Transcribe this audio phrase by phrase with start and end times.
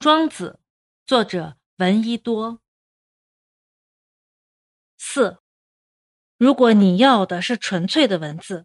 [0.00, 0.58] 庄子，
[1.04, 2.62] 作者闻一多。
[4.96, 5.40] 四，
[6.38, 8.64] 如果你要的是纯粹的文字，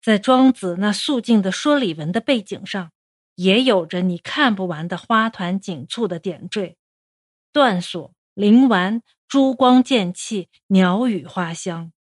[0.00, 2.92] 在庄子那肃静的说理文的背景上，
[3.34, 6.76] 也有着你看不完的花团锦簇的点缀、
[7.52, 11.92] 断锁、灵丸、珠光剑气、鸟语花香、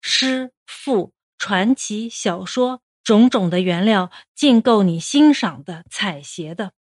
[0.00, 6.74] 诗赋、传奇、小说，种种的原料，尽够你欣赏的、采撷的。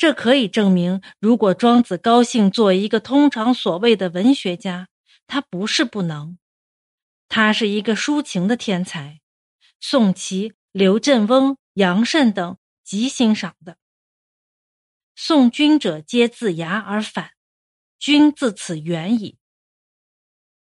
[0.00, 4.88] 这可以证明，如果庄子高兴做一个通常所谓的文学家，
[5.26, 6.38] 他不是不能。
[7.28, 9.20] 他是一个抒情的天才，
[9.78, 13.76] 宋祁、刘振翁、杨慎等极欣赏的。
[15.14, 17.32] 宋君者皆自牙而返，
[17.98, 19.36] 君自此远矣。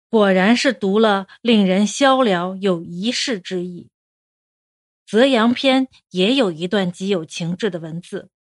[0.08, 3.90] 果然是读了令人萧寥有仪式之意。
[5.10, 8.30] 《泽阳篇》也有一段极有情致的文字。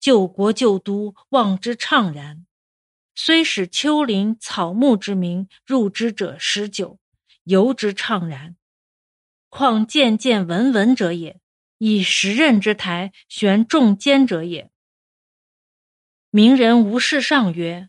[0.00, 2.46] 救国救都，望之怅然。
[3.14, 6.98] 虽使丘陵草木之名入之者十九，
[7.44, 8.56] 犹之怅然。
[9.48, 11.40] 况渐渐闻闻者也，
[11.78, 14.70] 以时任之台悬众奸者也。
[16.30, 17.88] 名人无事上曰：“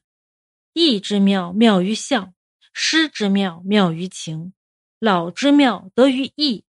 [0.71, 2.33] 义之妙，妙于相；
[2.73, 4.53] 诗之妙，妙于情；
[4.97, 6.63] 老之妙，得于义；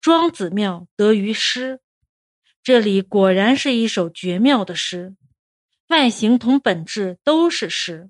[0.00, 1.80] 庄子妙，得于诗。”
[2.62, 5.16] 这里果然是一首绝妙的诗，
[5.88, 8.08] 外形同本质都是诗。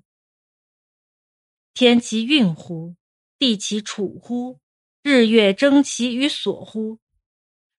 [1.73, 2.95] 天其运乎？
[3.39, 4.59] 地其处乎？
[5.01, 6.99] 日月争其与所乎？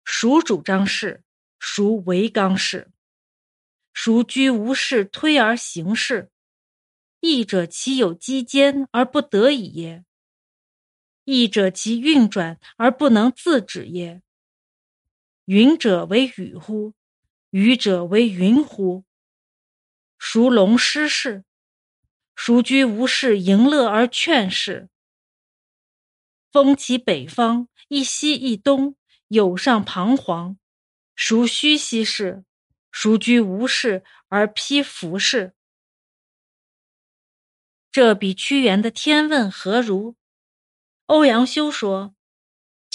[0.03, 1.23] 孰主张事？
[1.59, 2.91] 孰为纲事？
[3.93, 6.31] 孰居无事推而行事？
[7.19, 10.03] 义者其有机坚而不得已耶？
[11.23, 14.23] 义者其运转而不能自止耶？
[15.45, 16.93] 云者为雨乎？
[17.49, 19.03] 雨者为云乎？
[20.17, 21.43] 孰龙失事？
[22.33, 24.87] 孰居无事迎乐而劝世？
[26.49, 28.95] 风起北方，一西一东，
[29.27, 30.57] 有上彷徨。
[31.13, 32.45] 孰虚兮事？
[32.89, 35.53] 孰居无事而披服饰？
[37.91, 40.15] 这比屈原的《天问》何如？
[41.07, 42.15] 欧阳修说。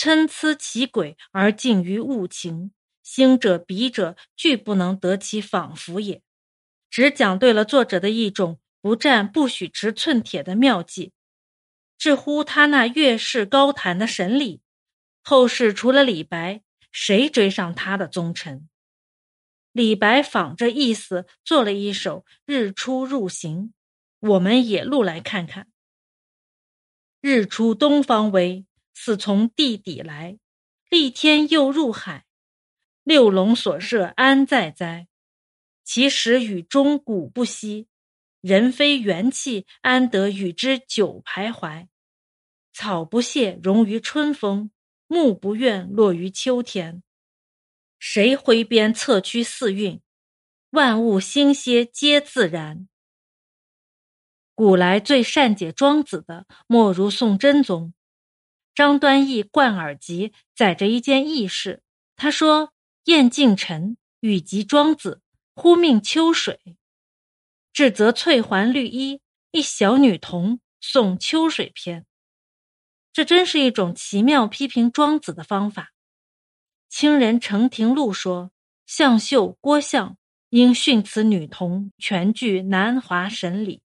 [0.00, 2.70] 参差其轨而近于物情，
[3.02, 6.22] 兴者笔者俱不能得其仿佛也。
[6.88, 11.12] 只讲对了作者的一种不战不许持寸铁的妙计。
[11.98, 14.62] 至乎他那月事高谈的神理，
[15.20, 18.68] 后世除了李白，谁追上他的宗臣？
[19.72, 23.72] 李白仿着意思做了一首《日出入行》，
[24.28, 25.66] 我们也录来看看。
[27.20, 28.64] 日出东方微。
[29.00, 30.40] 似从地底来，
[30.90, 32.26] 立天又入海。
[33.04, 35.06] 六龙所射安在哉？
[35.84, 37.86] 其实与中古不息。
[38.40, 41.86] 人非元气，安得与之久徘徊？
[42.72, 44.72] 草不谢荣于春风，
[45.06, 47.04] 木不怨落于秋天。
[48.00, 50.00] 谁挥鞭策驱四运？
[50.70, 52.88] 万物兴歇皆自然。
[54.56, 57.94] 古来最善解庄子的，莫如宋真宗。
[58.78, 61.82] 张端义贯耳集载着一件轶事，
[62.14, 62.72] 他说
[63.06, 65.20] ：“晏敬臣语及庄子，
[65.52, 66.76] 呼命秋水。
[67.72, 72.06] 至则翠环绿衣，一小女童诵秋水篇。
[73.12, 75.90] 这真是一种奇妙批评庄子的方法。”
[76.88, 78.52] 清人程廷禄说
[78.86, 80.16] ：“向秀、郭象
[80.50, 83.82] 应训此女童，全具南华神理。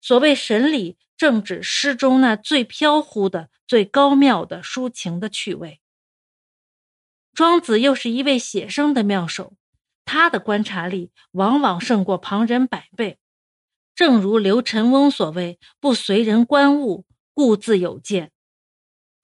[0.00, 5.80] 所谓神理。”正指诗中那最飘忽的、最高妙的抒情的趣味。
[7.32, 9.54] 庄子又是一位写生的妙手，
[10.04, 13.18] 他的观察力往往胜过旁人百倍。
[13.94, 18.30] 正如刘辰翁所谓：“不随人观物，故自有见。”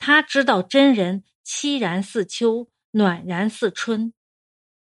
[0.01, 4.15] 他知道真人凄然似秋，暖然似春，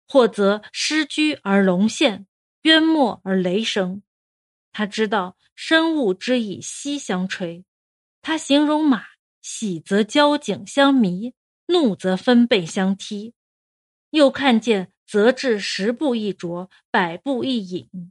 [0.06, 2.26] 或则诗居而龙现，
[2.64, 4.02] 渊没而雷声。
[4.72, 5.38] 他知道。
[5.54, 7.64] 生物之以息相吹，
[8.20, 9.04] 他形容马
[9.44, 11.34] 喜则交颈相迷，
[11.66, 13.34] 怒则分背相踢。
[14.08, 18.10] 又看见则至十步一啄，百步一饮。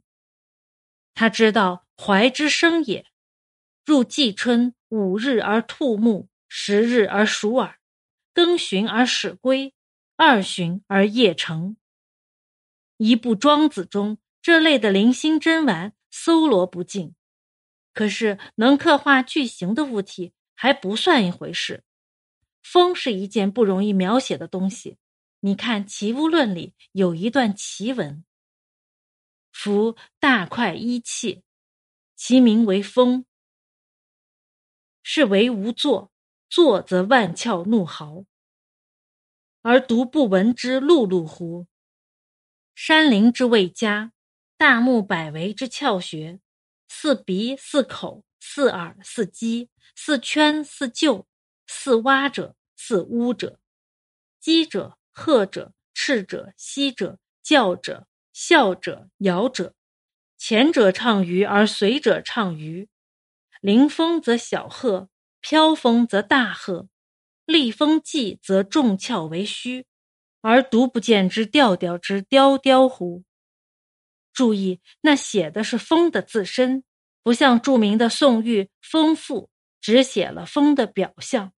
[1.12, 3.06] 他知道怀之生也，
[3.84, 7.80] 入季春，五日而兔目，十日而鼠耳，
[8.32, 9.74] 更旬而始归，
[10.16, 11.76] 二旬而夜成。
[12.96, 17.16] 一部《庄子》中这类的零星珍玩，搜罗不尽。
[17.92, 21.84] 可是，能刻画巨型的物体还不算一回事。
[22.62, 24.96] 风是一件不容易描写的东西。
[25.40, 28.24] 你看《齐物论》里有一段奇文
[29.52, 31.42] ：“夫大快一气，
[32.16, 33.26] 其名为风。
[35.02, 36.10] 是为无作，
[36.48, 38.24] 作则万窍怒号，
[39.60, 41.66] 而独不闻之碌碌乎？
[42.74, 44.14] 山林之谓家，
[44.56, 46.40] 大木百围之窍穴，
[46.88, 51.24] 似鼻，似口，似耳，似鸡，似圈，似臼，
[51.66, 53.58] 似蛙者，似乌者，
[54.38, 59.74] 鸡者，鹤者，赤者，犀者，叫者，笑者，摇者。
[60.36, 62.90] 前者唱鱼，而随者唱鱼。
[63.62, 65.08] 临风则小鹤，
[65.40, 66.88] 飘风则大鹤，
[67.46, 69.86] 立风寂则众窍为虚，
[70.42, 73.24] 而独不见之调调之雕雕乎？
[74.34, 76.84] 注意，那写的是风的自身，
[77.24, 79.44] 不像著名的宋玉《丰富》，
[79.80, 81.52] 只写了风的表象。